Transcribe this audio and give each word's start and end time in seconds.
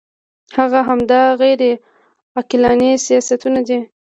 هغه 0.57 0.79
همدا 0.89 1.21
غیر 1.41 1.61
عقلاني 2.39 2.91
سیاستونه 3.05 3.59
دي. 3.67 3.79